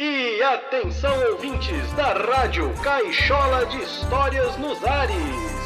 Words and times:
E 0.00 0.40
atenção 0.40 1.12
ouvintes 1.32 1.92
da 1.94 2.12
Rádio 2.12 2.72
Caixola 2.84 3.66
de 3.66 3.82
Histórias 3.82 4.56
nos 4.56 4.84
Ares. 4.84 5.57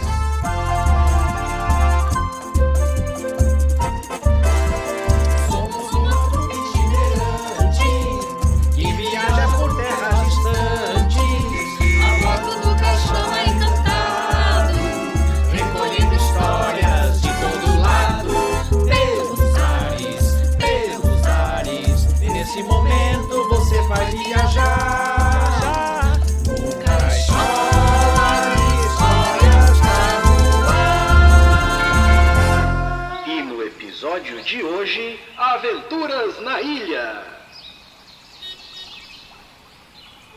De 34.53 34.63
hoje, 34.63 35.19
Aventuras 35.35 36.39
na 36.43 36.61
Ilha. 36.61 37.25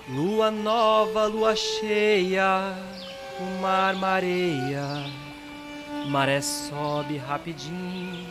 Lua 0.08 0.50
nova, 0.50 1.26
lua 1.26 1.54
cheia, 1.54 2.78
o 3.42 3.62
mar 3.62 3.94
mareia, 3.96 5.06
maré 6.08 6.40
sobe 6.40 7.18
rapidinho, 7.18 8.26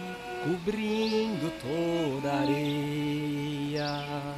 cobrindo 0.45 1.53
toda 1.61 2.33
a 2.33 2.41
areia. 2.41 4.35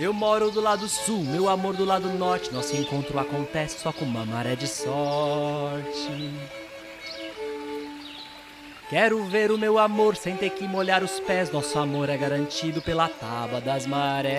Eu 0.00 0.12
moro 0.12 0.50
do 0.50 0.60
lado 0.60 0.88
sul, 0.88 1.22
meu 1.22 1.48
amor 1.48 1.76
do 1.76 1.84
lado 1.84 2.08
norte, 2.08 2.52
nosso 2.52 2.76
encontro 2.76 3.16
acontece 3.20 3.78
só 3.78 3.92
com 3.92 4.04
uma 4.04 4.26
maré 4.26 4.56
de 4.56 4.66
sorte. 4.66 6.65
Quero 8.88 9.24
ver 9.24 9.50
o 9.50 9.58
meu 9.58 9.78
amor 9.78 10.14
sem 10.14 10.36
ter 10.36 10.50
que 10.50 10.68
molhar 10.68 11.02
os 11.02 11.18
pés. 11.18 11.50
Nosso 11.50 11.76
amor 11.76 12.08
é 12.08 12.16
garantido 12.16 12.80
pela 12.80 13.08
tábua 13.08 13.60
das 13.60 13.84
marés. 13.84 14.36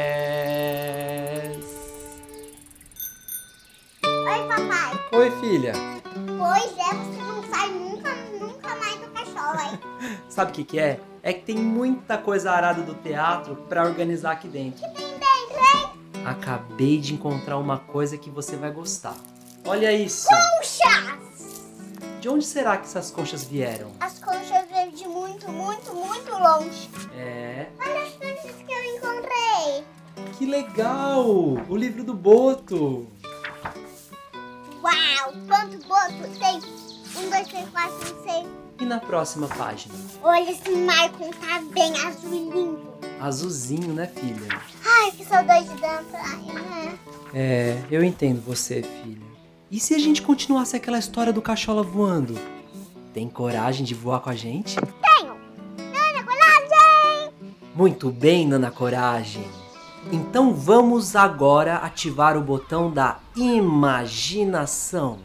Oi, 4.05 4.47
papai. 4.47 4.99
Oi, 5.11 5.31
filha. 5.41 5.73
Pois 6.37 6.77
é, 6.77 6.93
você 6.93 7.21
não 7.23 7.43
sai 7.49 7.69
nunca, 7.71 8.15
nunca 8.39 8.73
mais 8.77 8.95
do 8.95 9.07
cachorro, 9.11 9.59
hein? 9.69 9.79
Sabe 10.29 10.51
o 10.51 10.53
que, 10.53 10.63
que 10.63 10.79
é? 10.79 11.01
É 11.21 11.33
que 11.33 11.41
tem 11.41 11.57
muita 11.57 12.17
coisa 12.17 12.49
arada 12.51 12.81
do 12.81 12.93
teatro 12.95 13.57
pra 13.67 13.83
organizar 13.83 14.31
aqui 14.31 14.47
dentro. 14.47 14.79
Tem 14.79 15.07
dentro, 15.09 15.57
hein? 15.75 15.89
Acabei 16.25 16.99
de 16.99 17.13
encontrar 17.13 17.57
uma 17.57 17.79
coisa 17.79 18.17
que 18.17 18.29
você 18.29 18.55
vai 18.55 18.71
gostar. 18.71 19.17
Olha 19.65 19.91
isso! 19.91 20.29
Conchas! 20.29 21.27
De 22.21 22.29
onde 22.29 22.45
será 22.45 22.77
que 22.77 22.85
essas 22.85 23.11
conchas 23.11 23.43
vieram? 23.43 23.91
As 23.99 24.17
conchas 24.19 24.67
vêm 24.69 24.89
de 24.91 25.07
muito, 25.07 25.51
muito, 26.37 26.43
longe. 26.43 26.89
É. 27.15 27.67
Olha 27.79 28.03
as 28.03 28.13
conchas 28.13 28.55
que 28.65 28.71
eu 28.71 28.95
encontrei. 28.95 29.83
Que 30.37 30.45
legal! 30.45 31.25
O 31.67 31.75
livro 31.75 32.03
do 32.03 32.13
Boto! 32.13 33.07
Uau! 34.83 35.33
Quanto 35.47 35.87
boto 35.87 36.39
tem? 36.39 36.57
Um, 37.17 37.29
dois, 37.29 37.47
três, 37.47 37.69
quatro, 37.69 38.05
cinco, 38.05 38.23
seis. 38.23 38.47
E 38.79 38.85
na 38.85 38.99
próxima 38.99 39.47
página? 39.47 39.93
Olha, 40.21 40.51
esse 40.51 40.69
Maicon 40.69 41.31
tá 41.31 41.61
bem 41.73 41.91
azul 42.05 42.33
e 42.33 42.49
limpo. 42.49 42.87
Azulzinho, 43.19 43.93
né, 43.93 44.07
filha? 44.07 44.61
Ai, 44.85 45.11
que 45.11 45.25
saudade 45.25 45.67
da 45.81 46.03
praia, 46.03 46.53
né? 46.53 46.99
É, 47.33 47.81
eu 47.89 48.03
entendo 48.03 48.39
você, 48.41 48.83
filha. 48.83 49.25
E 49.69 49.79
se 49.79 49.95
a 49.95 49.99
gente 49.99 50.21
continuasse 50.21 50.75
aquela 50.75 50.99
história 50.99 51.33
do 51.33 51.41
cachola 51.41 51.81
voando? 51.81 52.39
Tem 53.13 53.27
coragem 53.27 53.83
de 53.83 53.95
voar 53.95 54.19
com 54.19 54.29
a 54.29 54.35
gente? 54.35 54.77
Muito 57.77 58.09
bem, 58.09 58.47
Nana 58.47 58.71
Coragem. 58.71 59.47
Então 60.11 60.51
vamos 60.51 61.15
agora 61.15 61.75
ativar 61.75 62.35
o 62.35 62.41
botão 62.41 62.89
da 62.89 63.19
imaginação. 63.35 65.19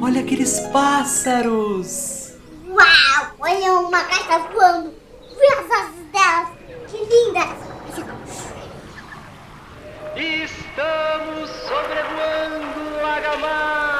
Olha 0.00 0.20
aqueles 0.20 0.60
pássaros! 0.72 2.34
Uau! 2.68 3.32
Olha 3.40 3.72
uma 3.72 4.04
gaita 4.04 4.38
voando. 4.52 4.94
Vê 5.36 5.46
as 5.54 5.68
asas 5.72 6.06
delas. 6.12 6.48
Que 6.86 6.98
lindas! 6.98 7.58
Estamos 10.14 11.50
sobrevoando 11.66 13.02
Lagamar. 13.02 13.98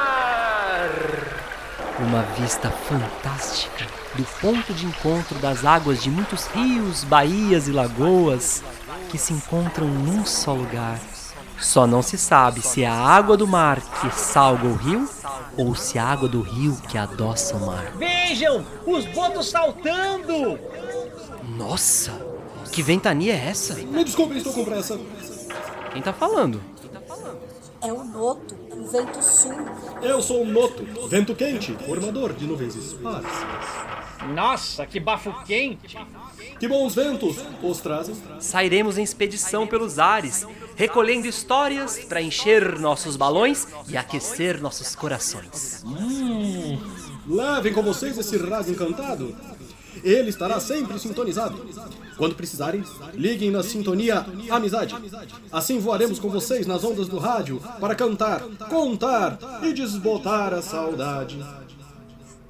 Uma 2.08 2.22
vista 2.22 2.70
fantástica 2.70 3.84
do 4.14 4.24
ponto 4.40 4.72
de 4.72 4.86
encontro 4.86 5.38
das 5.40 5.62
águas 5.62 6.02
de 6.02 6.10
muitos 6.10 6.46
rios, 6.46 7.04
baías 7.04 7.68
e 7.68 7.70
lagoas 7.70 8.64
que 9.10 9.18
se 9.18 9.34
encontram 9.34 9.86
num 9.86 10.24
só 10.24 10.54
lugar. 10.54 10.98
Só 11.60 11.86
não 11.86 12.00
se 12.00 12.16
sabe 12.16 12.62
se 12.62 12.82
é 12.82 12.86
a 12.86 12.94
água 12.94 13.36
do 13.36 13.46
mar 13.46 13.82
que 14.00 14.10
salga 14.10 14.66
o 14.66 14.74
rio 14.74 15.06
ou 15.54 15.74
se 15.74 15.98
é 15.98 16.00
a 16.00 16.06
água 16.06 16.26
do 16.26 16.40
rio 16.40 16.78
que 16.88 16.96
adoça 16.96 17.54
o 17.56 17.66
mar. 17.66 17.92
Vejam, 17.98 18.64
os 18.86 19.04
botos 19.04 19.50
saltando! 19.50 20.58
Nossa, 21.58 22.12
que 22.72 22.82
ventania 22.82 23.34
é 23.34 23.48
essa? 23.50 23.74
Me 23.74 24.02
desculpe, 24.02 24.38
estou 24.38 24.54
com 24.54 24.64
pressa. 24.64 24.98
Quem 25.92 26.00
tá 26.00 26.14
falando? 26.14 26.58
É 27.80 27.92
o 27.92 28.04
Noto, 28.04 28.56
o 28.72 28.86
vento 28.88 29.22
sul. 29.22 29.54
Eu 30.02 30.20
sou 30.20 30.42
o 30.42 30.46
Noto, 30.46 30.84
vento 31.08 31.34
quente, 31.34 31.72
formador 31.86 32.32
de 32.32 32.46
nuvens 32.46 32.74
esparsas. 32.74 33.32
Nossa, 34.34 34.84
que 34.84 34.98
bafo 34.98 35.32
quente! 35.44 35.96
Que 36.58 36.66
bons 36.66 36.94
ventos 36.94 37.36
os 37.62 37.80
trazem. 37.80 38.16
Sairemos 38.40 38.98
em 38.98 39.02
expedição 39.02 39.66
pelos 39.66 39.98
ares, 39.98 40.44
recolhendo 40.74 41.28
histórias 41.28 42.00
para 42.00 42.20
encher 42.20 42.78
nossos 42.80 43.16
balões 43.16 43.68
e 43.88 43.96
aquecer 43.96 44.60
nossos 44.60 44.96
corações. 44.96 45.84
Levem 47.28 47.72
com 47.72 47.82
vocês 47.82 48.18
esse 48.18 48.36
raso 48.38 48.72
encantado. 48.72 49.36
Ele 50.02 50.30
estará 50.30 50.60
sempre 50.60 50.98
sintonizado. 50.98 51.66
Quando 52.16 52.34
precisarem, 52.34 52.84
liguem 53.14 53.50
na 53.50 53.62
sintonia 53.62 54.26
Amizade. 54.50 54.94
Assim 55.52 55.78
voaremos 55.78 56.18
com 56.18 56.28
vocês 56.28 56.66
nas 56.66 56.84
ondas 56.84 57.08
do 57.08 57.18
rádio 57.18 57.60
para 57.80 57.94
cantar, 57.94 58.40
contar 58.68 59.38
e 59.62 59.72
desbotar 59.72 60.52
a 60.52 60.62
saudade. 60.62 61.44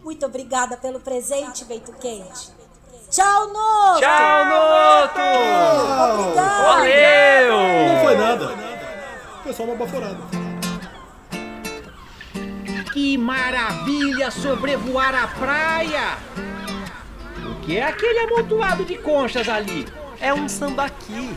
Muito 0.03 0.25
obrigada 0.25 0.76
pelo 0.76 1.00
presente, 1.00 1.65
vento 1.65 1.93
quente. 1.93 2.50
Tchau, 3.10 3.49
Noto! 3.53 4.00
Tchau, 4.00 4.44
Noto! 4.44 5.20
Obrigada! 6.20 6.62
Valeu! 6.62 7.59
Não 7.88 8.05
foi 8.05 8.16
nada. 8.16 8.49
Foi 9.43 9.53
só 9.53 9.65
uma 9.65 9.75
baforada. 9.76 10.19
Que 12.93 13.16
maravilha 13.16 14.31
sobrevoar 14.31 15.15
a 15.15 15.28
praia! 15.28 16.47
Que 17.68 17.76
é 17.76 17.84
aquele 17.84 18.20
amontoado 18.20 18.82
de 18.82 18.96
conchas 18.96 19.46
ali? 19.46 19.86
É 20.18 20.32
um 20.32 20.48
sambaqui. 20.48 21.36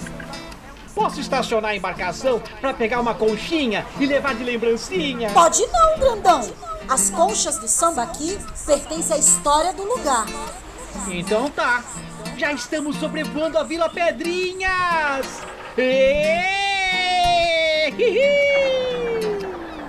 Posso 0.96 1.20
estacionar 1.20 1.72
a 1.72 1.76
embarcação 1.76 2.42
para 2.62 2.74
pegar 2.74 3.02
uma 3.02 3.14
conchinha 3.14 3.86
e 4.00 4.06
levar 4.06 4.34
de 4.36 4.46
lembrancinha? 4.46 5.30
Pode 5.32 5.62
não, 5.68 6.00
grandão. 6.00 6.50
As 6.88 7.10
conchas 7.10 7.58
do 7.58 7.68
samba 7.68 8.04
aqui 8.04 8.40
pertencem 8.66 9.18
à 9.18 9.20
história 9.20 9.74
do 9.74 9.84
lugar. 9.84 10.26
Então 11.10 11.50
tá. 11.50 11.84
Já 12.38 12.54
estamos 12.54 12.96
sobrevoando 12.96 13.58
a 13.58 13.64
Vila 13.64 13.90
Pedrinhas! 13.90 15.42
Hihi! 15.78 16.32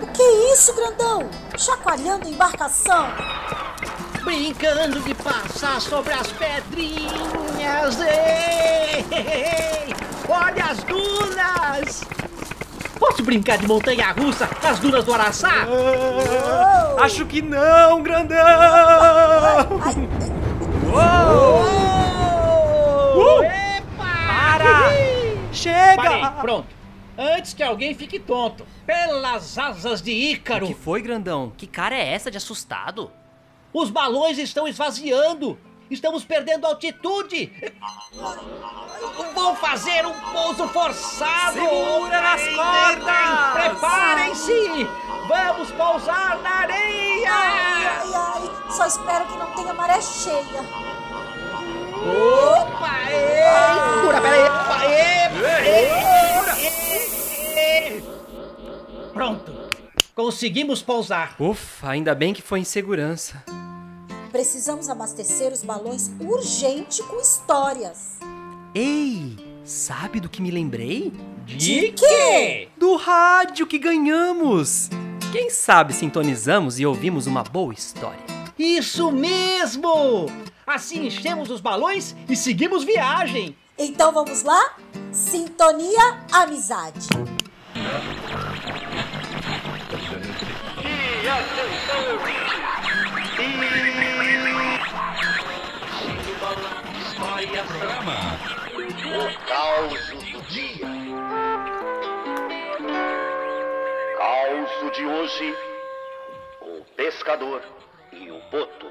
O 0.03 0.07
que 0.09 0.23
é 0.23 0.53
isso, 0.53 0.75
grandão? 0.75 1.31
Chacoalhando 1.57 2.27
a 2.27 2.31
embarcação. 2.31 3.32
Brincando 4.35 4.99
de 5.01 5.15
passar 5.17 5.79
sobre 5.79 6.15
as 6.15 6.33
pedrinhas! 6.33 8.01
Êêêê! 8.01 9.93
Olha 10.27 10.65
as 10.65 10.83
dunas! 10.85 12.01
Posso 12.99 13.23
brincar 13.23 13.59
de 13.59 13.67
montanha-russa 13.67 14.49
nas 14.63 14.79
dunas 14.79 15.05
do 15.05 15.13
Araçá? 15.13 15.67
Acho 16.99 17.27
que 17.27 17.43
não, 17.43 18.03
grandão! 18.03 18.39
Ai, 19.85 20.09
Uh! 23.15 23.43
Epa! 23.43 23.85
Para! 23.99 24.93
Chega! 25.53 25.95
Parei, 25.95 26.25
pronto. 26.41 26.69
Antes 27.19 27.53
que 27.53 27.63
alguém 27.63 27.95
fique 27.95 28.19
tonto. 28.19 28.67
Pelas 28.87 29.59
asas 29.59 30.01
de 30.01 30.11
Ícaro, 30.11 30.65
O 30.65 30.69
que 30.69 30.75
foi, 30.75 31.03
grandão? 31.03 31.53
Que 31.55 31.67
cara 31.67 31.95
é 31.95 32.15
essa 32.15 32.31
de 32.31 32.39
assustado? 32.39 33.11
Os 33.73 33.91
balões 33.91 34.39
estão 34.39 34.69
esvaziando. 34.69 35.59
Estamos 35.91 36.25
perdendo 36.25 36.67
altitude! 36.67 37.53
Vou 39.35 39.55
fazer 39.57 40.07
um 40.07 40.15
pouso 40.33 40.67
forçado! 40.69 41.53
Segura 41.53 42.21
nas 42.23 42.49
cordas! 42.49 43.53
Preparem-se! 43.53 44.89
Vamos 45.29 45.71
pousar 45.73 46.41
na 46.43 46.51
areia! 46.51 47.31
Ai, 47.31 48.11
ai, 48.15 48.71
só 48.71 48.87
espero 48.87 49.27
que 49.27 49.37
não 49.37 49.51
tenha 49.53 49.75
maré 49.75 50.01
cheia. 50.01 50.63
Opa! 52.01 53.11
Ei! 53.11 53.95
Segura, 53.95 54.21
peraí! 54.23 54.45
Opa, 54.45 54.87
ei, 54.87 55.29
ei, 55.77 55.91
ei. 57.59 58.05
Pronto! 59.13 59.53
Conseguimos 60.15 60.81
pousar! 60.81 61.35
Ufa, 61.39 61.91
ainda 61.91 62.15
bem 62.15 62.33
que 62.33 62.41
foi 62.41 62.61
em 62.61 62.65
segurança. 62.65 63.45
Precisamos 64.33 64.89
abastecer 64.89 65.53
os 65.53 65.63
balões 65.63 66.11
urgente 66.19 67.03
com 67.03 67.21
histórias. 67.21 68.17
Ei, 68.75 69.37
sabe 69.63 70.21
do 70.21 70.29
que 70.31 70.41
me 70.41 70.51
lembrei? 70.51 71.13
De 71.45 71.93
quê? 71.93 72.71
Do 72.79 72.97
rádio 72.97 73.67
que 73.67 73.79
ganhamos! 73.79 74.89
Quem 75.31 75.51
sabe 75.51 75.93
sintonizamos 75.93 76.81
e 76.81 76.87
ouvimos 76.87 77.27
uma 77.27 77.43
boa 77.43 77.75
história. 77.75 78.25
Isso 78.59 79.13
mesmo! 79.13 80.27
Assim 80.67 81.07
enchemos 81.07 81.51
os 81.51 81.61
balões 81.61 82.17
e 82.27 82.35
seguimos 82.35 82.85
viagem! 82.85 83.55
Então 83.77 84.13
vamos 84.13 84.43
lá? 84.45 84.77
Sintonia 85.13 86.21
Amizade. 86.33 87.07
E 90.81 91.29
atenção, 91.29 92.13
ouvintes! 92.15 93.92
O 97.43 97.47
caos 99.49 100.11
do 100.11 100.43
dia. 100.43 100.87
Caos 104.17 104.93
de 104.95 105.05
hoje: 105.05 105.57
o 106.61 106.85
pescador 106.97 107.61
e 108.13 108.31
o 108.31 108.41
boto. 108.49 108.87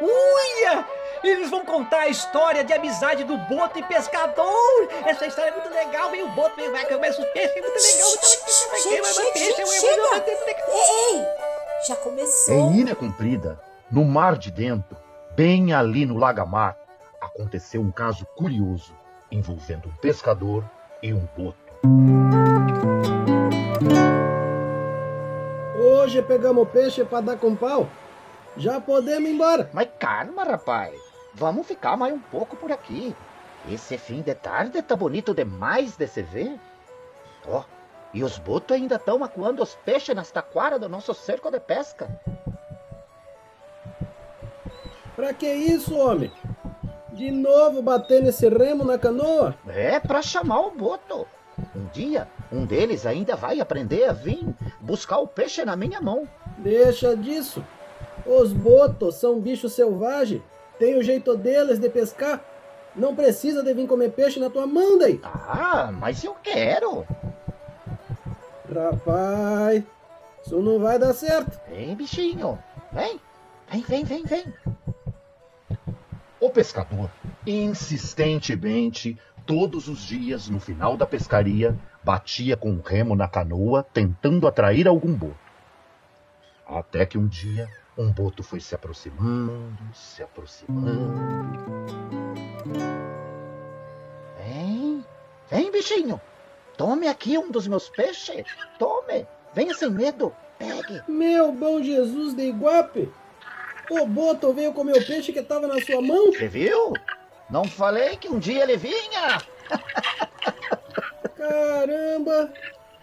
Uia! 0.00 0.86
Eles 1.24 1.50
vão 1.50 1.64
contar 1.64 2.02
a 2.02 2.08
história 2.08 2.62
de 2.62 2.72
amizade 2.72 3.24
do 3.24 3.36
boto 3.36 3.80
e 3.80 3.82
pescador! 3.82 4.88
Essa 5.04 5.26
história 5.26 5.50
é 5.50 5.52
muito 5.54 5.70
legal, 5.70 6.12
vem 6.12 6.22
o 6.22 6.28
boto, 6.28 6.54
vem 6.54 6.70
vai 6.70 6.86
começa 6.86 7.20
os 7.20 7.26
peixes, 7.30 7.56
é 7.56 7.60
muito 7.60 7.74
legal! 7.74 8.08
Ei, 9.34 11.16
ei, 11.16 11.26
já 11.88 11.96
começou. 11.96 12.54
Em 12.54 12.76
Ilha 12.76 12.94
Comprida, 12.94 13.60
no 13.90 14.04
mar 14.04 14.38
de 14.38 14.52
dentro, 14.52 14.96
bem 15.38 15.72
ali 15.72 16.04
no 16.04 16.16
Lagamar, 16.16 16.76
aconteceu 17.20 17.80
um 17.80 17.92
caso 17.92 18.26
curioso 18.34 18.92
envolvendo 19.30 19.88
um 19.88 19.92
pescador 19.98 20.68
e 21.00 21.14
um 21.14 21.28
boto. 21.36 21.56
Hoje 25.80 26.20
pegamos 26.22 26.68
peixe 26.70 27.04
pra 27.04 27.20
dar 27.20 27.36
com 27.36 27.54
pau. 27.54 27.88
Já 28.56 28.80
podemos 28.80 29.30
ir 29.30 29.34
embora. 29.34 29.70
Mas 29.72 29.88
calma, 30.00 30.42
rapaz. 30.42 31.00
Vamos 31.34 31.68
ficar 31.68 31.96
mais 31.96 32.12
um 32.12 32.18
pouco 32.18 32.56
por 32.56 32.72
aqui. 32.72 33.14
Esse 33.70 33.96
fim 33.96 34.22
de 34.22 34.34
tarde 34.34 34.82
tá 34.82 34.96
bonito 34.96 35.32
demais 35.32 35.96
de 35.96 36.08
se 36.08 36.20
ver. 36.20 36.58
Ó, 37.46 37.62
e 38.12 38.24
os 38.24 38.38
botos 38.38 38.76
ainda 38.76 38.96
estão 38.96 39.22
acuando 39.22 39.62
os 39.62 39.76
peixes 39.76 40.16
nas 40.16 40.32
taquaras 40.32 40.80
do 40.80 40.88
nosso 40.88 41.14
cerco 41.14 41.48
de 41.48 41.60
pesca. 41.60 42.08
Pra 45.18 45.34
que 45.34 45.52
isso, 45.52 45.98
homem? 45.98 46.30
De 47.12 47.28
novo 47.32 47.82
bater 47.82 48.22
nesse 48.22 48.48
remo 48.48 48.84
na 48.84 48.96
canoa? 48.96 49.52
É 49.66 49.98
pra 49.98 50.22
chamar 50.22 50.60
o 50.60 50.70
boto. 50.70 51.26
Um 51.74 51.86
dia, 51.92 52.28
um 52.52 52.64
deles 52.64 53.04
ainda 53.04 53.34
vai 53.34 53.58
aprender 53.58 54.04
a 54.04 54.12
vir 54.12 54.46
buscar 54.80 55.18
o 55.18 55.26
peixe 55.26 55.64
na 55.64 55.74
minha 55.74 56.00
mão. 56.00 56.28
Deixa 56.58 57.16
disso. 57.16 57.64
Os 58.24 58.52
botos 58.52 59.16
são 59.16 59.40
bichos 59.40 59.72
selvagens. 59.72 60.40
Tem 60.78 60.96
o 60.96 61.02
jeito 61.02 61.36
deles 61.36 61.80
de 61.80 61.88
pescar. 61.88 62.40
Não 62.94 63.16
precisa 63.16 63.60
de 63.64 63.74
vir 63.74 63.88
comer 63.88 64.12
peixe 64.12 64.38
na 64.38 64.48
tua 64.48 64.68
mão, 64.68 64.98
daí. 64.98 65.20
Ah, 65.24 65.90
mas 65.92 66.22
eu 66.22 66.36
quero. 66.40 67.04
Rapaz, 68.72 69.82
isso 70.46 70.62
não 70.62 70.78
vai 70.78 70.96
dar 70.96 71.12
certo. 71.12 71.58
Vem, 71.68 71.96
bichinho. 71.96 72.56
Vem, 72.92 73.20
vem, 73.68 73.82
vem, 73.82 74.04
vem, 74.04 74.22
vem. 74.22 74.54
O 76.40 76.50
pescador, 76.50 77.10
insistentemente, 77.44 79.18
todos 79.44 79.88
os 79.88 80.00
dias, 80.00 80.48
no 80.48 80.60
final 80.60 80.96
da 80.96 81.04
pescaria, 81.04 81.76
batia 82.04 82.56
com 82.56 82.72
o 82.72 82.80
remo 82.80 83.16
na 83.16 83.26
canoa, 83.26 83.82
tentando 83.82 84.46
atrair 84.46 84.86
algum 84.86 85.12
boto. 85.12 85.36
Até 86.64 87.04
que 87.04 87.18
um 87.18 87.26
dia, 87.26 87.68
um 87.96 88.12
boto 88.12 88.42
foi 88.42 88.60
se 88.60 88.74
aproximando, 88.74 89.78
se 89.92 90.22
aproximando. 90.22 91.12
Vem, 94.38 95.04
vem, 95.50 95.72
bichinho. 95.72 96.20
Tome 96.76 97.08
aqui 97.08 97.36
um 97.36 97.50
dos 97.50 97.66
meus 97.66 97.88
peixes. 97.88 98.46
Tome. 98.78 99.26
Venha 99.52 99.74
sem 99.74 99.90
medo. 99.90 100.32
Pegue. 100.56 101.02
Meu 101.08 101.50
bom 101.50 101.82
Jesus 101.82 102.34
de 102.34 102.42
Iguape. 102.42 103.10
O 103.90 104.06
boto 104.06 104.52
veio 104.52 104.72
comer 104.72 104.92
o 104.98 105.06
peixe 105.06 105.32
que 105.32 105.38
estava 105.38 105.66
na 105.66 105.80
sua 105.80 106.02
mão. 106.02 106.26
Você 106.32 106.46
viu? 106.46 106.92
Não 107.48 107.64
falei 107.64 108.16
que 108.16 108.28
um 108.28 108.38
dia 108.38 108.62
ele 108.62 108.76
vinha? 108.76 109.40
Caramba! 111.36 112.52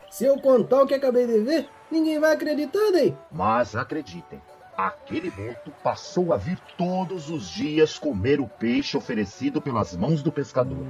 Se 0.09 0.25
eu 0.25 0.39
contar 0.39 0.83
o 0.83 0.87
que 0.87 0.93
acabei 0.93 1.25
de 1.25 1.39
ver, 1.39 1.67
ninguém 1.89 2.19
vai 2.19 2.33
acreditar, 2.33 2.91
daí. 2.91 3.15
Mas 3.31 3.75
acreditem, 3.75 4.39
aquele 4.77 5.31
boto 5.31 5.71
passou 5.83 6.31
a 6.31 6.37
vir 6.37 6.59
todos 6.77 7.29
os 7.29 7.49
dias 7.49 7.97
comer 7.97 8.39
o 8.39 8.47
peixe 8.47 8.95
oferecido 8.95 9.59
pelas 9.61 9.95
mãos 9.95 10.21
do 10.21 10.31
pescador. 10.31 10.85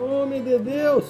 Homem 0.00 0.42
de 0.42 0.58
Deus! 0.58 1.04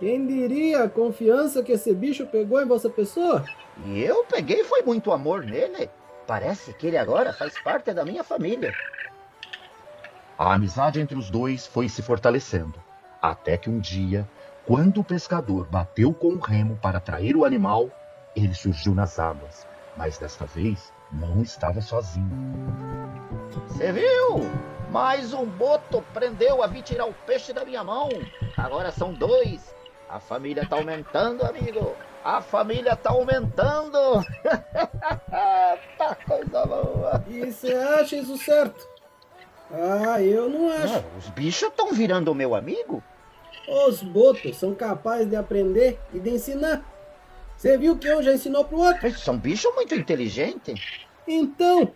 Quem 0.00 0.26
diria 0.26 0.82
a 0.82 0.88
confiança 0.88 1.62
que 1.62 1.72
esse 1.72 1.94
bicho 1.94 2.26
pegou 2.26 2.60
em 2.60 2.66
vossa 2.66 2.90
pessoa? 2.90 3.44
E 3.86 4.02
eu 4.02 4.24
peguei 4.24 4.64
foi 4.64 4.82
muito 4.82 5.12
amor 5.12 5.44
nele. 5.44 5.88
Parece 6.26 6.72
que 6.72 6.86
ele 6.86 6.96
agora 6.96 7.32
faz 7.32 7.58
parte 7.58 7.92
da 7.92 8.04
minha 8.04 8.24
família. 8.24 8.74
A 10.38 10.54
amizade 10.54 11.00
entre 11.00 11.16
os 11.16 11.30
dois 11.30 11.66
foi 11.66 11.88
se 11.88 12.02
fortalecendo, 12.02 12.82
até 13.20 13.56
que 13.56 13.70
um 13.70 13.78
dia, 13.78 14.28
quando 14.66 15.00
o 15.00 15.04
pescador 15.04 15.66
bateu 15.68 16.12
com 16.12 16.28
o 16.28 16.40
remo 16.40 16.76
para 16.76 16.98
atrair 16.98 17.36
o 17.36 17.44
animal, 17.44 17.90
ele 18.34 18.54
surgiu 18.54 18.94
nas 18.94 19.18
águas, 19.18 19.66
mas 19.96 20.18
desta 20.18 20.44
vez 20.46 20.92
não 21.12 21.42
estava 21.42 21.80
sozinho. 21.80 22.30
Você 23.68 23.92
viu? 23.92 24.40
Mais 24.90 25.32
um 25.32 25.46
boto 25.46 26.02
prendeu 26.12 26.62
a 26.62 26.66
vir 26.66 26.82
tirar 26.82 27.06
o 27.06 27.14
peixe 27.26 27.52
da 27.52 27.64
minha 27.64 27.84
mão. 27.84 28.08
Agora 28.56 28.90
são 28.90 29.12
dois. 29.12 29.74
A 30.14 30.20
família 30.20 30.64
tá 30.64 30.76
aumentando, 30.76 31.42
amigo. 31.42 31.92
A 32.24 32.40
família 32.40 32.94
tá 32.94 33.10
aumentando. 33.10 34.24
tá 35.98 36.16
coisa 36.24 36.64
boa. 36.64 37.24
E 37.26 37.50
você 37.50 37.72
acha 37.74 38.14
isso 38.14 38.38
certo? 38.38 38.88
Ah, 39.72 40.22
eu 40.22 40.48
não 40.48 40.70
acho. 40.70 41.04
Os 41.18 41.28
bichos 41.30 41.68
estão 41.68 41.92
virando 41.92 42.32
meu 42.32 42.54
amigo? 42.54 43.02
Os 43.66 44.04
botos 44.04 44.56
são 44.56 44.72
capazes 44.72 45.28
de 45.28 45.34
aprender 45.34 45.98
e 46.12 46.20
de 46.20 46.30
ensinar. 46.30 46.84
Você 47.56 47.76
viu 47.76 47.98
que 47.98 48.14
um 48.14 48.22
já 48.22 48.32
ensinou 48.32 48.64
pro 48.64 48.78
outro? 48.78 49.04
Eles 49.04 49.18
são 49.18 49.36
bichos 49.36 49.74
muito 49.74 49.96
inteligentes. 49.96 50.80
Então, 51.26 51.90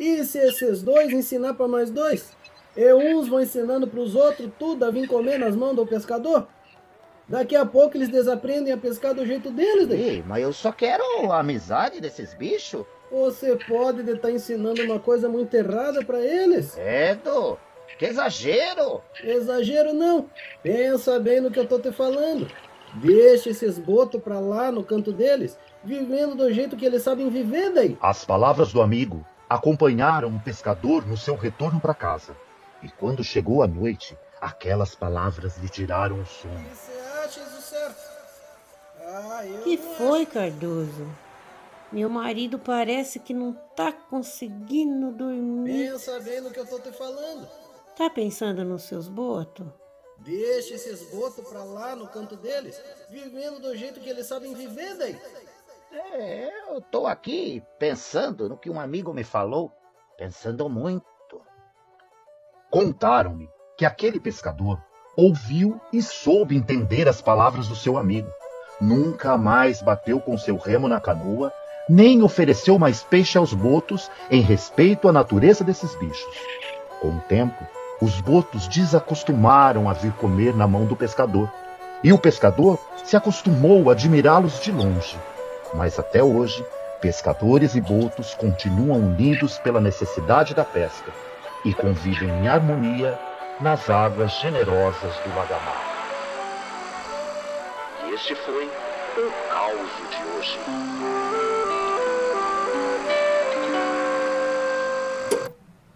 e 0.00 0.24
se 0.24 0.38
esses 0.38 0.82
dois 0.82 1.12
ensinar 1.12 1.54
para 1.54 1.68
mais 1.68 1.92
dois? 1.92 2.36
E 2.76 2.92
uns 2.92 3.28
vão 3.28 3.40
ensinando 3.40 3.86
para 3.86 4.00
os 4.00 4.16
outros 4.16 4.50
tudo 4.58 4.84
a 4.84 4.90
vir 4.90 5.06
comer 5.06 5.38
nas 5.38 5.54
mãos 5.54 5.76
do 5.76 5.86
pescador? 5.86 6.48
Daqui 7.28 7.56
a 7.56 7.66
pouco 7.66 7.96
eles 7.96 8.08
desaprendem 8.08 8.72
a 8.72 8.76
pescar 8.76 9.12
do 9.12 9.26
jeito 9.26 9.50
deles, 9.50 9.88
daí. 9.88 10.00
Ei, 10.00 10.24
mas 10.26 10.42
eu 10.42 10.52
só 10.52 10.70
quero 10.70 11.02
a 11.32 11.40
amizade 11.40 12.00
desses 12.00 12.34
bichos. 12.34 12.84
Você 13.10 13.56
pode 13.68 14.08
estar 14.08 14.30
ensinando 14.30 14.82
uma 14.82 15.00
coisa 15.00 15.28
muito 15.28 15.52
errada 15.54 16.04
para 16.04 16.20
eles. 16.20 16.76
Edo, 16.78 17.58
que 17.98 18.04
exagero! 18.04 19.00
Exagero 19.22 19.92
não. 19.92 20.28
Pensa 20.62 21.18
bem 21.18 21.40
no 21.40 21.50
que 21.50 21.58
eu 21.58 21.66
tô 21.66 21.78
te 21.80 21.90
falando. 21.90 22.48
Deixa 22.94 23.50
esses 23.50 23.78
botos 23.78 24.22
pra 24.22 24.38
lá 24.38 24.70
no 24.70 24.84
canto 24.84 25.12
deles, 25.12 25.58
vivendo 25.84 26.36
do 26.36 26.52
jeito 26.52 26.76
que 26.76 26.86
eles 26.86 27.02
sabem 27.02 27.28
viver 27.28 27.70
daí. 27.72 27.98
As 28.00 28.24
palavras 28.24 28.72
do 28.72 28.80
amigo 28.80 29.24
acompanharam 29.48 30.28
o 30.28 30.40
pescador 30.40 31.06
no 31.06 31.16
seu 31.16 31.34
retorno 31.34 31.80
para 31.80 31.94
casa. 31.94 32.36
E 32.82 32.88
quando 32.88 33.24
chegou 33.24 33.62
a 33.62 33.66
noite, 33.66 34.16
aquelas 34.40 34.94
palavras 34.94 35.58
lhe 35.58 35.68
tiraram 35.68 36.20
o 36.20 36.26
sono. 36.26 36.95
Que 39.62 39.76
foi, 39.76 40.26
Cardoso? 40.26 41.06
Meu 41.92 42.08
marido 42.08 42.58
parece 42.58 43.18
que 43.20 43.32
não 43.32 43.52
tá 43.52 43.92
conseguindo 43.92 45.12
dormir. 45.12 45.90
Pensa 45.90 46.18
bem 46.20 46.40
no 46.40 46.50
que 46.50 46.58
eu 46.58 46.66
tô 46.66 46.78
te 46.80 46.90
falando. 46.92 47.48
Tá 47.96 48.10
pensando 48.10 48.64
nos 48.64 48.82
seus 48.82 49.08
botos? 49.08 49.66
Deixa 50.18 50.74
esses 50.74 51.10
botos 51.10 51.46
pra 51.48 51.62
lá 51.62 51.94
no 51.94 52.08
canto 52.08 52.36
deles, 52.36 52.80
vivendo 53.08 53.60
do 53.60 53.76
jeito 53.76 54.00
que 54.00 54.08
eles 54.08 54.26
sabem 54.26 54.54
viver 54.54 54.96
daí. 54.96 55.18
É, 55.92 56.74
eu 56.74 56.80
tô 56.80 57.06
aqui 57.06 57.62
pensando 57.78 58.48
no 58.48 58.56
que 58.56 58.68
um 58.68 58.80
amigo 58.80 59.14
me 59.14 59.22
falou, 59.22 59.70
pensando 60.18 60.68
muito. 60.68 61.04
Contaram-me 62.70 63.48
que 63.78 63.84
aquele 63.84 64.18
pescador 64.18 64.82
ouviu 65.16 65.80
e 65.92 66.02
soube 66.02 66.56
entender 66.56 67.08
as 67.08 67.22
palavras 67.22 67.68
do 67.68 67.76
seu 67.76 67.96
amigo. 67.96 68.30
Nunca 68.80 69.38
mais 69.38 69.80
bateu 69.80 70.20
com 70.20 70.36
seu 70.36 70.56
remo 70.56 70.86
na 70.86 71.00
canoa, 71.00 71.52
nem 71.88 72.22
ofereceu 72.22 72.78
mais 72.78 73.02
peixe 73.02 73.38
aos 73.38 73.54
botos 73.54 74.10
em 74.30 74.40
respeito 74.40 75.08
à 75.08 75.12
natureza 75.12 75.64
desses 75.64 75.94
bichos. 75.94 76.34
Com 77.00 77.08
o 77.08 77.20
tempo, 77.20 77.64
os 78.00 78.20
botos 78.20 78.68
desacostumaram 78.68 79.88
a 79.88 79.92
vir 79.92 80.12
comer 80.12 80.54
na 80.54 80.66
mão 80.66 80.84
do 80.84 80.94
pescador, 80.94 81.50
e 82.04 82.12
o 82.12 82.18
pescador 82.18 82.78
se 83.04 83.16
acostumou 83.16 83.88
a 83.88 83.92
admirá-los 83.92 84.60
de 84.60 84.70
longe. 84.70 85.18
Mas 85.72 85.98
até 85.98 86.22
hoje, 86.22 86.64
pescadores 87.00 87.74
e 87.74 87.80
botos 87.80 88.34
continuam 88.34 88.98
unidos 88.98 89.58
pela 89.58 89.80
necessidade 89.80 90.54
da 90.54 90.64
pesca 90.64 91.10
e 91.64 91.72
convivem 91.72 92.28
em 92.28 92.48
harmonia 92.48 93.18
nas 93.60 93.88
águas 93.88 94.32
generosas 94.32 95.14
do 95.24 95.34
Lagamar. 95.34 95.85
Este 98.16 98.34
foi 98.34 98.64
o 98.64 99.50
caos 99.50 99.90
de 100.08 100.38
hoje. 100.38 100.58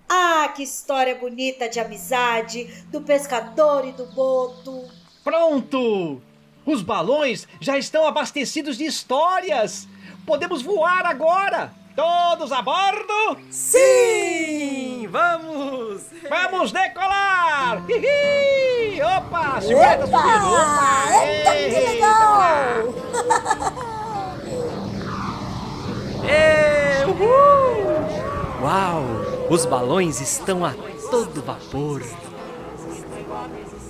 Ah, 0.06 0.52
que 0.54 0.62
história 0.62 1.14
bonita 1.14 1.66
de 1.66 1.80
amizade 1.80 2.64
do 2.88 3.00
pescador 3.00 3.86
e 3.86 3.92
do 3.92 4.04
boto. 4.04 4.86
Pronto! 5.24 6.20
Os 6.66 6.82
balões 6.82 7.48
já 7.58 7.78
estão 7.78 8.06
abastecidos 8.06 8.76
de 8.76 8.84
histórias! 8.84 9.88
Podemos 10.26 10.60
voar 10.60 11.06
agora! 11.06 11.72
Todos 11.96 12.52
a 12.52 12.60
bordo? 12.60 13.40
Sim! 13.50 15.06
Vamos! 15.08 16.02
Vamos 16.28 16.70
decolar! 16.70 17.82
Hihi! 17.88 18.79
Opa! 19.02 19.60
Segura 19.60 19.98
subindo! 20.00 20.52
Opa! 20.52 21.24
Eita, 21.24 21.50
que 21.52 21.56
Ei, 21.58 21.88
legal! 21.94 22.94
Ê, 26.28 27.04
uhul! 27.06 28.62
Uau! 28.62 29.04
Os 29.48 29.66
balões 29.66 30.20
estão 30.20 30.64
a 30.64 30.72
todo 31.10 31.42
vapor. 31.42 32.02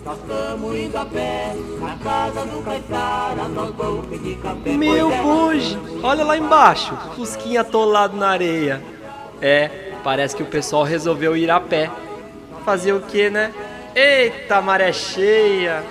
Nós 0.04 0.18
estamos 0.18 0.74
indo 0.74 0.96
a 0.96 1.04
pé, 1.04 1.54
na 1.78 1.96
casa 1.98 2.46
do 2.46 2.62
Caetara, 2.62 3.48
nós 3.48 3.74
vamos 3.76 4.06
pedir 4.06 4.38
café. 4.38 4.70
Meu 4.70 5.08
Pois 5.10 5.20
é. 5.20 5.22
buge! 5.22 5.78
Olha 6.02 6.24
lá 6.24 6.36
embaixo, 6.38 6.96
Fusquinha 7.14 7.60
atolado 7.60 8.16
na 8.16 8.30
areia. 8.30 8.82
É, 9.42 9.92
parece 10.02 10.34
que 10.34 10.42
o 10.42 10.46
pessoal 10.46 10.84
resolveu 10.84 11.36
ir 11.36 11.50
a 11.50 11.60
pé. 11.60 11.90
Fazer 12.64 12.92
o 12.92 13.00
que, 13.02 13.28
né? 13.28 13.52
Eita, 13.94 14.60
maré 14.62 14.92
cheia! 14.92 15.84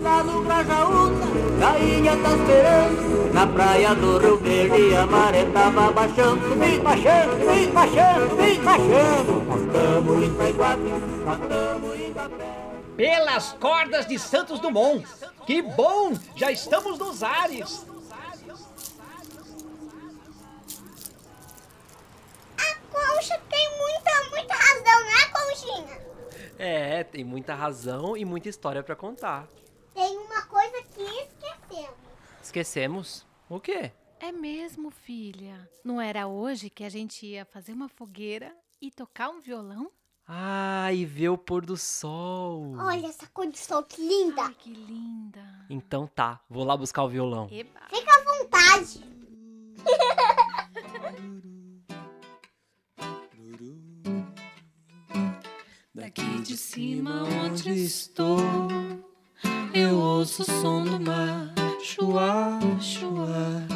Lá 0.00 0.22
no 0.24 0.42
Grajaúna, 0.42 1.26
Rainha 1.60 2.16
tá 2.16 2.30
esperando. 2.36 3.32
Na 3.32 3.46
praia 3.46 3.94
do 3.94 4.18
Rio 4.18 4.36
Verde, 4.38 4.96
a 4.96 5.06
maré 5.06 5.44
tava 5.52 5.92
baixando. 5.92 6.58
Vem 6.58 6.80
baixando, 6.80 7.36
vem 7.46 7.70
baixando, 7.70 8.36
vem 8.36 8.60
baixando. 8.62 9.42
Nós 9.46 9.62
estamos 9.62 10.24
indo 10.24 10.36
pra 10.36 10.48
Iguape, 10.48 10.82
nós 11.24 11.40
estamos 11.40 12.00
indo 12.00 12.18
a 12.18 12.28
pé. 12.28 12.62
Pelas 12.96 13.52
cordas 13.60 14.06
de 14.06 14.18
Santos 14.18 14.60
Dumont. 14.60 15.04
Que 15.46 15.62
bom! 15.62 16.14
Já 16.34 16.50
estamos 16.50 16.98
nos 16.98 17.22
ares. 17.22 17.86
Concha 22.92 23.38
tem 23.48 23.78
muita, 23.78 24.30
muita 24.30 24.54
razão, 24.54 25.04
né, 25.04 25.32
conchinha? 25.32 26.02
É, 26.58 27.02
tem 27.04 27.24
muita 27.24 27.54
razão 27.54 28.16
e 28.16 28.24
muita 28.24 28.48
história 28.48 28.82
pra 28.82 28.94
contar. 28.94 29.48
Tem 29.94 30.16
uma 30.18 30.42
coisa 30.42 30.82
que 30.94 31.02
esquecemos. 31.02 31.96
Esquecemos? 32.42 33.26
O 33.48 33.58
quê? 33.58 33.92
É 34.20 34.30
mesmo, 34.30 34.90
filha. 34.90 35.68
Não 35.82 36.00
era 36.00 36.26
hoje 36.28 36.70
que 36.70 36.84
a 36.84 36.88
gente 36.88 37.26
ia 37.26 37.44
fazer 37.44 37.72
uma 37.72 37.88
fogueira 37.88 38.54
e 38.80 38.90
tocar 38.90 39.30
um 39.30 39.40
violão? 39.40 39.90
Ah, 40.26 40.92
e 40.92 41.04
ver 41.04 41.30
o 41.30 41.36
pôr 41.36 41.66
do 41.66 41.76
sol. 41.76 42.76
Olha 42.78 43.08
essa 43.08 43.26
cor 43.26 43.46
de 43.48 43.58
sol 43.58 43.82
que 43.82 44.00
linda. 44.00 44.42
Ai, 44.42 44.54
que 44.54 44.72
linda. 44.72 45.42
Então 45.68 46.06
tá, 46.06 46.40
vou 46.48 46.64
lá 46.64 46.76
buscar 46.76 47.02
o 47.02 47.08
violão. 47.08 47.48
Eba. 47.50 47.80
Fica 47.90 48.12
à 48.12 48.22
vontade. 48.22 49.02
Daqui 56.14 56.42
de 56.42 56.58
cima 56.58 57.24
onde 57.42 57.70
estou, 57.70 58.38
eu 59.72 59.96
ouço 59.96 60.42
o 60.42 60.44
som 60.44 60.84
do 60.84 61.00
mar, 61.00 61.54
chuá, 61.82 62.60
chuá. 62.78 63.66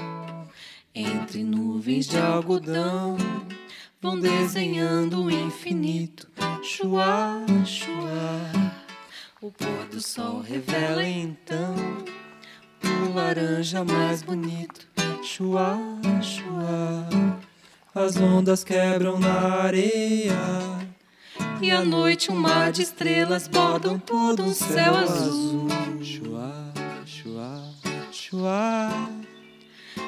Entre 0.94 1.42
nuvens 1.42 2.06
de 2.06 2.18
algodão, 2.18 3.16
vão 4.02 4.20
desenhando 4.20 5.24
o 5.24 5.30
infinito, 5.30 6.28
chuá, 6.62 7.40
chuá. 7.64 8.52
O 9.40 9.50
pôr 9.50 9.86
do 9.90 10.00
sol 10.02 10.42
revela 10.42 11.02
então 11.06 11.74
o 12.84 13.14
laranja 13.14 13.82
mais 13.82 14.22
bonito, 14.22 14.86
chuá, 15.22 15.78
chuá. 16.20 17.08
As 17.94 18.18
ondas 18.18 18.62
quebram 18.62 19.18
na 19.18 19.62
areia. 19.62 20.75
E 21.60 21.70
à 21.70 21.84
noite 21.84 22.30
um 22.30 22.36
mar 22.36 22.70
de 22.70 22.82
estrelas 22.82 23.48
bordam 23.48 23.98
todo 23.98 24.42
um 24.42 24.52
céu 24.52 24.94
azul. 24.96 25.66
Chuá, 26.02 26.72
chuá, 27.06 27.62
chuá. 28.12 28.90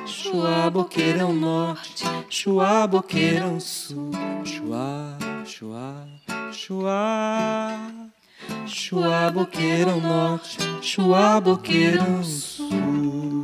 Chuá, 0.06 0.70
boqueirão 0.70 1.32
norte, 1.32 2.04
chuá, 2.28 2.86
boqueirão 2.86 3.58
sul. 3.58 4.10
Chuá, 4.44 5.16
chuá, 5.44 6.06
chuá. 6.52 7.78
Chuá, 8.66 9.30
boqueirão 9.30 10.00
norte, 10.00 10.58
chuá, 10.82 11.40
boqueirão 11.40 12.22
sul. 12.22 13.37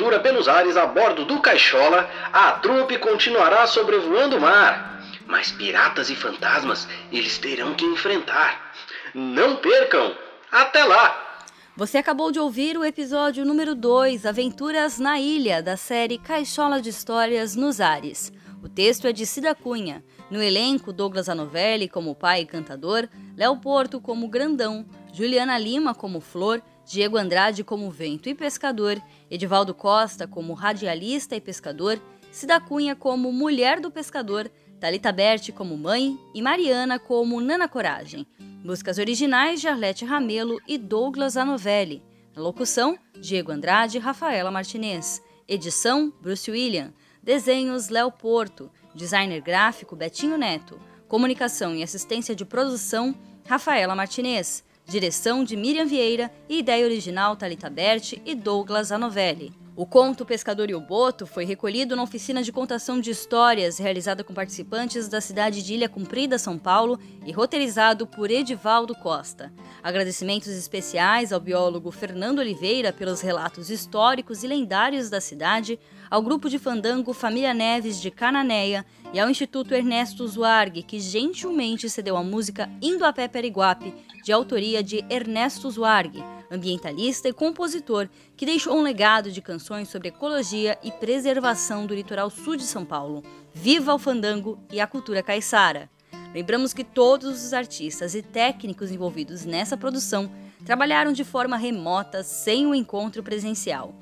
Aventura 0.00 0.18
pelos 0.18 0.48
ares 0.48 0.78
a 0.78 0.86
bordo 0.86 1.26
do 1.26 1.40
Caixola, 1.42 2.08
a 2.32 2.52
trupe 2.52 2.96
continuará 2.96 3.66
sobrevoando 3.66 4.38
o 4.38 4.40
mar. 4.40 5.04
Mas 5.26 5.52
piratas 5.52 6.08
e 6.08 6.16
fantasmas 6.16 6.88
eles 7.12 7.36
terão 7.36 7.74
que 7.74 7.84
enfrentar. 7.84 8.72
Não 9.14 9.56
percam! 9.56 10.14
Até 10.50 10.84
lá! 10.84 11.44
Você 11.76 11.98
acabou 11.98 12.32
de 12.32 12.40
ouvir 12.40 12.78
o 12.78 12.84
episódio 12.84 13.44
número 13.44 13.74
2, 13.74 14.24
Aventuras 14.24 14.98
na 14.98 15.20
Ilha, 15.20 15.62
da 15.62 15.76
série 15.76 16.16
Caixola 16.16 16.80
de 16.80 16.88
Histórias 16.88 17.54
nos 17.54 17.78
Ares. 17.78 18.32
O 18.62 18.68
texto 18.68 19.06
é 19.06 19.12
de 19.12 19.26
Cida 19.26 19.54
Cunha. 19.54 20.02
No 20.30 20.42
elenco, 20.42 20.94
Douglas 20.94 21.28
Anovelli 21.28 21.88
como 21.88 22.14
pai 22.14 22.42
e 22.42 22.46
cantador, 22.46 23.06
Léo 23.36 23.56
Porto 23.58 24.00
como 24.00 24.28
grandão, 24.28 24.86
Juliana 25.12 25.58
Lima 25.58 25.94
como 25.94 26.20
flor, 26.20 26.62
Diego 26.90 27.16
Andrade 27.16 27.62
como 27.62 27.88
vento 27.88 28.28
e 28.28 28.34
pescador, 28.34 29.00
Edivaldo 29.30 29.72
Costa 29.72 30.26
como 30.26 30.54
radialista 30.54 31.36
e 31.36 31.40
pescador, 31.40 32.02
Cida 32.32 32.60
Cunha 32.60 32.96
como 32.96 33.30
mulher 33.30 33.78
do 33.78 33.92
pescador, 33.92 34.50
Talita 34.80 35.12
Berti 35.12 35.52
como 35.52 35.76
mãe 35.76 36.18
e 36.34 36.42
Mariana 36.42 36.98
como 36.98 37.40
Nana 37.40 37.68
Coragem. 37.68 38.26
Músicas 38.40 38.98
originais 38.98 39.60
de 39.60 39.68
Arlete 39.68 40.04
Ramelo 40.04 40.60
e 40.66 40.76
Douglas 40.76 41.36
Anovelli. 41.36 42.02
Na 42.34 42.42
locução, 42.42 42.98
Diego 43.20 43.52
Andrade 43.52 43.98
e 43.98 44.00
Rafaela 44.00 44.50
Martinez. 44.50 45.22
Edição, 45.46 46.12
Bruce 46.20 46.50
William. 46.50 46.92
Desenhos, 47.22 47.88
Léo 47.88 48.10
Porto. 48.10 48.68
Designer 48.96 49.40
gráfico, 49.40 49.94
Betinho 49.94 50.36
Neto. 50.36 50.76
Comunicação 51.06 51.72
e 51.72 51.84
assistência 51.84 52.34
de 52.34 52.44
produção, 52.44 53.14
Rafaela 53.46 53.94
Martinez. 53.94 54.64
Direção 54.90 55.44
de 55.44 55.56
Miriam 55.56 55.86
Vieira 55.86 56.32
e 56.48 56.58
ideia 56.58 56.84
original 56.84 57.36
Talita 57.36 57.70
Berti 57.70 58.20
e 58.26 58.34
Douglas 58.34 58.90
Anovelli. 58.90 59.52
O 59.76 59.86
conto 59.86 60.26
Pescador 60.26 60.68
e 60.68 60.74
o 60.74 60.80
Boto 60.80 61.28
foi 61.28 61.44
recolhido 61.44 61.94
na 61.94 62.02
oficina 62.02 62.42
de 62.42 62.50
contação 62.50 63.00
de 63.00 63.08
histórias 63.08 63.78
realizada 63.78 64.24
com 64.24 64.34
participantes 64.34 65.06
da 65.06 65.20
cidade 65.20 65.62
de 65.62 65.74
Ilha 65.74 65.88
Cumprida, 65.88 66.40
São 66.40 66.58
Paulo, 66.58 66.98
e 67.24 67.30
roteirizado 67.30 68.04
por 68.04 68.32
Edivaldo 68.32 68.92
Costa. 68.96 69.52
Agradecimentos 69.80 70.48
especiais 70.48 71.32
ao 71.32 71.38
biólogo 71.38 71.92
Fernando 71.92 72.40
Oliveira 72.40 72.92
pelos 72.92 73.20
relatos 73.20 73.70
históricos 73.70 74.42
e 74.42 74.48
lendários 74.48 75.08
da 75.08 75.20
cidade, 75.20 75.78
ao 76.10 76.20
grupo 76.20 76.50
de 76.50 76.58
fandango 76.58 77.14
Família 77.14 77.54
Neves 77.54 78.00
de 78.00 78.10
Cananéia 78.10 78.84
e 79.12 79.20
ao 79.20 79.30
Instituto 79.30 79.72
Ernesto 79.72 80.26
Zuarg, 80.26 80.82
que 80.82 80.98
gentilmente 80.98 81.88
cedeu 81.88 82.16
a 82.16 82.22
música 82.24 82.68
Indo 82.82 83.04
a 83.04 83.12
Pé 83.12 83.28
Periguape, 83.28 83.94
de 84.24 84.32
autoria 84.32 84.82
de 84.82 85.04
Ernesto 85.08 85.70
Zuarg 85.70 86.20
ambientalista 86.50 87.28
e 87.28 87.32
compositor 87.32 88.08
que 88.36 88.44
deixou 88.44 88.76
um 88.76 88.82
legado 88.82 89.30
de 89.30 89.40
canções 89.40 89.88
sobre 89.88 90.08
ecologia 90.08 90.76
e 90.82 90.90
preservação 90.90 91.86
do 91.86 91.94
litoral 91.94 92.28
sul 92.28 92.56
de 92.56 92.64
São 92.64 92.84
Paulo. 92.84 93.22
Viva 93.54 93.94
o 93.94 93.98
fandango 93.98 94.58
e 94.70 94.80
a 94.80 94.86
cultura 94.86 95.22
caiçara! 95.22 95.88
Lembramos 96.34 96.72
que 96.72 96.84
todos 96.84 97.44
os 97.44 97.52
artistas 97.52 98.14
e 98.14 98.22
técnicos 98.22 98.90
envolvidos 98.90 99.44
nessa 99.44 99.76
produção 99.76 100.30
trabalharam 100.64 101.12
de 101.12 101.24
forma 101.24 101.56
remota, 101.56 102.22
sem 102.22 102.66
o 102.66 102.74
encontro 102.74 103.22
presencial. 103.22 103.94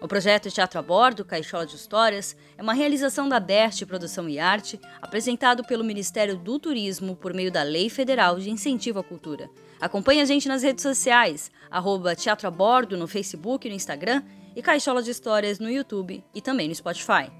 O 0.00 0.06
projeto 0.06 0.50
Teatro 0.50 0.78
a 0.78 0.82
Bordo, 0.82 1.24
Caixola 1.24 1.64
de 1.64 1.74
Histórias, 1.74 2.36
é 2.56 2.62
uma 2.62 2.74
realização 2.74 3.28
da 3.28 3.40
BERT 3.40 3.82
Produção 3.86 4.28
e 4.28 4.38
Arte, 4.38 4.78
apresentado 5.00 5.64
pelo 5.64 5.82
Ministério 5.82 6.36
do 6.36 6.58
Turismo 6.58 7.16
por 7.16 7.32
meio 7.32 7.50
da 7.50 7.62
Lei 7.62 7.88
Federal 7.88 8.38
de 8.38 8.50
Incentivo 8.50 8.98
à 8.98 9.04
Cultura. 9.04 9.48
Acompanhe 9.80 10.20
a 10.20 10.26
gente 10.26 10.48
nas 10.48 10.62
redes 10.62 10.82
sociais, 10.82 11.50
arroba 11.70 12.14
Teatro 12.14 12.46
a 12.46 12.50
Bordo 12.50 12.96
no 12.96 13.08
Facebook 13.08 13.66
e 13.66 13.70
no 13.70 13.76
Instagram 13.76 14.22
e 14.54 14.60
Caixola 14.60 15.02
de 15.02 15.10
Histórias 15.10 15.58
no 15.58 15.70
YouTube 15.70 16.22
e 16.34 16.42
também 16.42 16.68
no 16.68 16.74
Spotify. 16.74 17.30